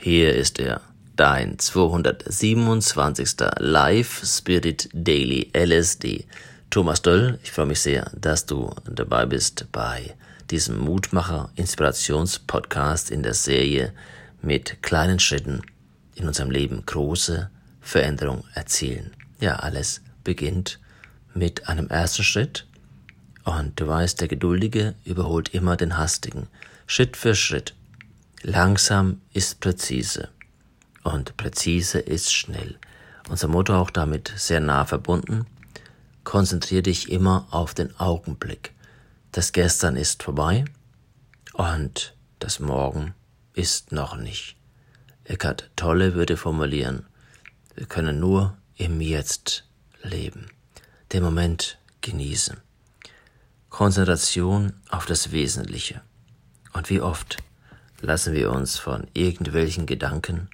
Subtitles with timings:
[0.00, 0.80] Hier ist er,
[1.16, 3.34] dein 227.
[3.58, 6.24] Live Spirit Daily LSD.
[6.70, 10.14] Thomas Döll, ich freue mich sehr, dass du dabei bist bei
[10.52, 13.92] diesem Mutmacher Inspirationspodcast in der Serie
[14.40, 15.62] mit kleinen Schritten
[16.14, 19.10] in unserem Leben große Veränderung erzielen.
[19.40, 20.78] Ja, alles beginnt
[21.34, 22.68] mit einem ersten Schritt
[23.42, 26.46] und du weißt, der Geduldige überholt immer den Hastigen.
[26.86, 27.74] Schritt für Schritt.
[28.42, 30.28] Langsam ist präzise
[31.02, 32.78] und präzise ist schnell.
[33.28, 35.46] Unser Motto auch damit sehr nah verbunden.
[36.22, 38.72] Konzentriere dich immer auf den Augenblick.
[39.32, 40.64] Das Gestern ist vorbei
[41.52, 43.14] und das Morgen
[43.54, 44.56] ist noch nicht.
[45.24, 47.06] Eckart Tolle würde formulieren,
[47.74, 49.64] wir können nur im Jetzt
[50.02, 50.46] leben,
[51.12, 52.56] den Moment genießen.
[53.68, 56.00] Konzentration auf das Wesentliche.
[56.72, 57.38] Und wie oft
[58.00, 60.48] lassen wir uns von irgendwelchen Gedanken,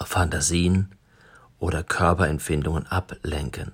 [0.00, 0.94] Fantasien
[1.58, 3.72] oder Körperempfindungen ablenken.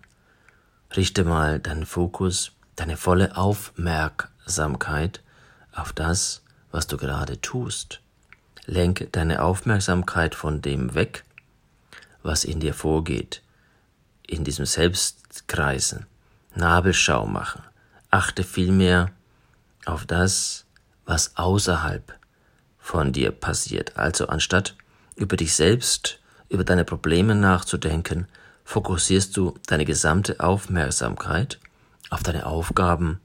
[0.97, 5.23] Richte mal deinen Fokus, deine volle Aufmerksamkeit
[5.73, 8.01] auf das, was du gerade tust.
[8.67, 11.25] Lenke deine Aufmerksamkeit von dem weg,
[12.23, 13.43] was in dir vorgeht,
[14.27, 16.07] in diesem Selbstkreisen,
[16.55, 17.63] Nabelschau machen.
[18.11, 19.11] Achte vielmehr
[19.85, 20.65] auf das,
[21.05, 22.17] was außerhalb
[22.83, 23.97] von dir passiert.
[23.97, 24.75] Also anstatt
[25.15, 28.27] über dich selbst, über deine Probleme nachzudenken,
[28.65, 31.59] fokussierst du deine gesamte Aufmerksamkeit
[32.11, 33.21] auf deine Aufgaben,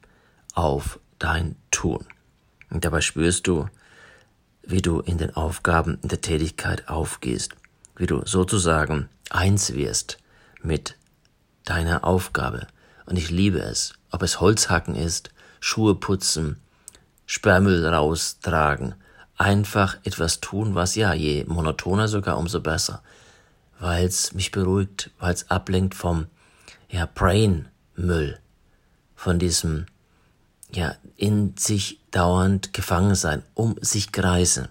[0.54, 2.06] auf dein Tun.
[2.70, 3.68] Und dabei spürst du,
[4.62, 7.56] wie du in den Aufgaben, in der Tätigkeit aufgehst,
[7.96, 10.20] wie du sozusagen eins wirst
[10.62, 10.96] mit
[11.66, 12.68] deiner Aufgabe.
[13.06, 16.58] Und ich liebe es, ob es Holzhacken ist, Schuhe putzen,
[17.26, 18.96] Sperrmüll raustragen,
[19.38, 23.02] einfach etwas tun, was ja, je monotoner sogar, umso besser.
[23.80, 26.26] Weil's mich beruhigt, weil's ablenkt vom,
[26.90, 28.40] ja, Brain-Müll,
[29.16, 29.86] von diesem,
[30.72, 34.70] ja, in sich dauernd gefangen sein, um sich kreisen.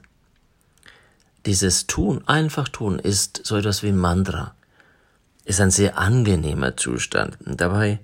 [1.47, 4.55] Dieses Tun, einfach tun, ist so etwas wie ein Mantra,
[5.45, 7.41] ist ein sehr angenehmer Zustand.
[7.47, 8.01] Und dabei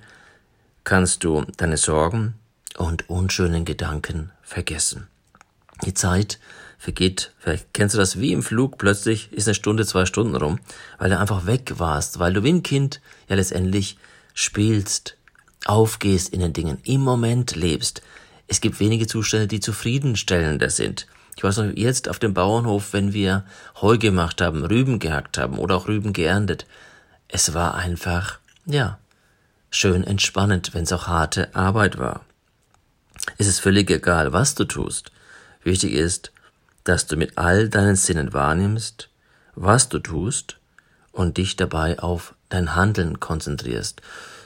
[0.85, 2.35] kannst du deine Sorgen
[2.79, 5.09] und unschönen Gedanken vergessen.
[5.85, 6.39] Die Zeit
[6.79, 10.59] vergeht, vielleicht kennst du das wie im Flug, plötzlich ist eine Stunde, zwei Stunden rum,
[10.99, 13.99] weil du einfach weg warst, weil du wie ein Kind ja letztendlich
[14.35, 15.17] spielst,
[15.65, 18.03] aufgehst in den Dingen, im Moment lebst.
[18.49, 21.07] Es gibt wenige Zustände, die zufriedenstellender sind.
[21.37, 23.45] Ich weiß noch, jetzt auf dem Bauernhof, wenn wir
[23.81, 26.67] Heu gemacht haben, Rüben gehackt haben oder auch Rüben geerntet,
[27.29, 28.99] es war einfach, ja,
[29.71, 32.23] schön entspannend, wenn es auch harte Arbeit war.
[33.39, 35.12] Es ist völlig egal, was du tust.
[35.65, 36.33] Wichtig ist,
[36.85, 39.09] dass du mit all deinen Sinnen wahrnimmst,
[39.55, 40.59] was du tust
[41.13, 44.03] und dich dabei auf dein Handeln konzentrierst.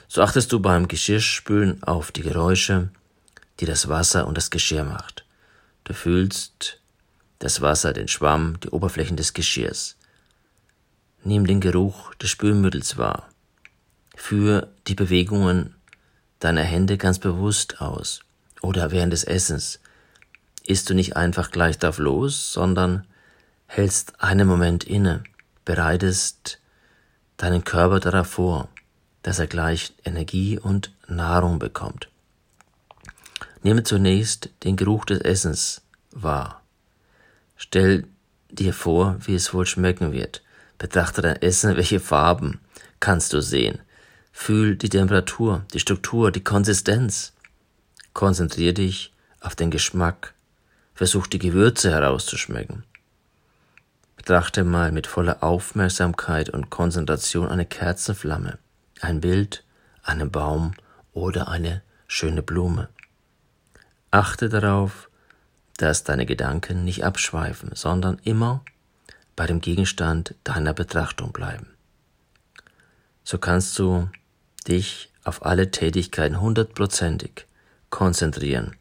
[0.07, 2.89] So achtest du beim Geschirrspülen auf die Geräusche,
[3.59, 5.25] die das Wasser und das Geschirr macht.
[5.83, 6.79] Du fühlst
[7.39, 9.95] das Wasser, den Schwamm, die Oberflächen des Geschirrs.
[11.23, 13.29] Nimm den Geruch des Spülmittels wahr.
[14.15, 15.75] Führ die Bewegungen
[16.39, 18.21] deiner Hände ganz bewusst aus.
[18.61, 19.79] Oder während des Essens
[20.67, 23.05] isst du nicht einfach gleich drauf los, sondern
[23.67, 25.23] hältst einen Moment inne,
[25.65, 26.59] bereitest
[27.37, 28.69] deinen Körper darauf vor,
[29.23, 32.09] dass er gleich Energie und Nahrung bekommt.
[33.63, 36.61] Nehme zunächst den Geruch des Essens wahr.
[37.55, 38.05] Stell
[38.49, 40.43] dir vor, wie es wohl schmecken wird.
[40.77, 42.59] Betrachte dein Essen, welche Farben
[42.99, 43.79] kannst du sehen.
[44.31, 47.33] Fühl die Temperatur, die Struktur, die Konsistenz.
[48.13, 50.33] Konzentrier dich auf den Geschmack.
[50.97, 52.83] Versuch die Gewürze herauszuschmecken.
[54.15, 58.57] Betrachte mal mit voller Aufmerksamkeit und Konzentration eine Kerzenflamme,
[58.99, 59.63] ein Bild,
[60.01, 60.73] einen Baum
[61.13, 62.89] oder eine schöne Blume.
[64.09, 65.11] Achte darauf,
[65.77, 68.65] dass deine Gedanken nicht abschweifen, sondern immer
[69.35, 71.67] bei dem Gegenstand deiner Betrachtung bleiben.
[73.23, 74.09] So kannst du
[74.67, 77.45] dich auf alle Tätigkeiten hundertprozentig
[77.91, 78.75] konzentrieren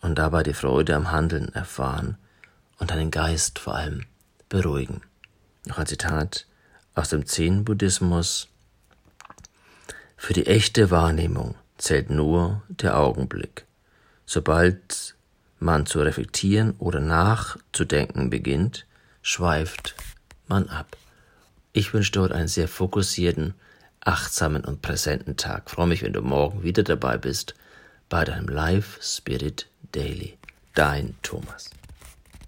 [0.00, 2.16] und dabei die Freude am Handeln erfahren
[2.78, 4.06] und deinen Geist vor allem
[4.48, 5.02] beruhigen.
[5.66, 6.46] Noch ein Zitat
[6.94, 8.48] aus dem Zen-Buddhismus.
[10.16, 13.66] Für die echte Wahrnehmung zählt nur der Augenblick.
[14.26, 15.14] Sobald
[15.58, 18.86] man zu reflektieren oder nachzudenken beginnt,
[19.22, 19.94] schweift
[20.46, 20.96] man ab.
[21.72, 23.54] Ich wünsche dir heute einen sehr fokussierten,
[24.00, 25.64] achtsamen und präsenten Tag.
[25.66, 27.54] Ich freue mich, wenn du morgen wieder dabei bist
[28.08, 30.36] bei deinem Live Spirit Daily.
[30.74, 31.70] Dein Thomas.